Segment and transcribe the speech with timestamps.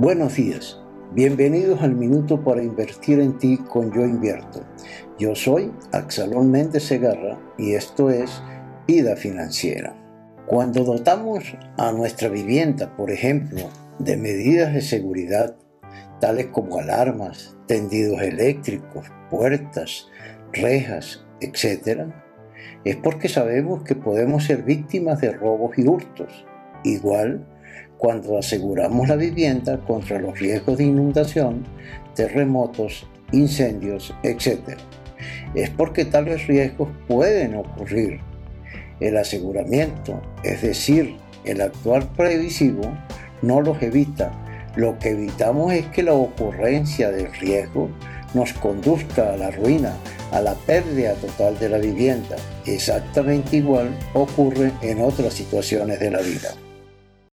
[0.00, 4.64] Buenos días, bienvenidos al Minuto para Invertir en Ti con Yo Invierto.
[5.18, 8.40] Yo soy Axalón Méndez Segarra y esto es
[8.86, 9.96] Vida Financiera.
[10.46, 11.42] Cuando dotamos
[11.76, 13.62] a nuestra vivienda, por ejemplo,
[13.98, 15.56] de medidas de seguridad,
[16.20, 20.06] tales como alarmas, tendidos eléctricos, puertas,
[20.52, 22.02] rejas, etc.,
[22.84, 26.46] es porque sabemos que podemos ser víctimas de robos y hurtos.
[26.84, 27.44] Igual
[27.98, 31.64] cuando aseguramos la vivienda contra los riesgos de inundación,
[32.14, 34.78] terremotos, incendios, etc.
[35.54, 38.20] Es porque tales riesgos pueden ocurrir.
[39.00, 42.82] El aseguramiento, es decir, el actuar previsivo,
[43.42, 44.32] no los evita.
[44.76, 47.90] Lo que evitamos es que la ocurrencia del riesgo
[48.34, 49.94] nos conduzca a la ruina,
[50.32, 52.36] a la pérdida total de la vivienda.
[52.66, 56.50] Exactamente igual ocurre en otras situaciones de la vida.